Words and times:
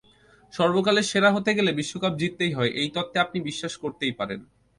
সর্বকালের 0.53 1.09
সেরা 1.11 1.29
হতে 1.31 1.51
গেলে 1.57 1.71
বিশ্বকাপ 1.79 2.13
জিততেই 2.21 2.53
হয়—এই 2.57 2.89
তত্ত্বে 2.95 3.17
আপনি 3.19 3.37
বিশ্বাস 3.49 3.73
করতেই 3.83 4.13
পারেন। 4.19 4.39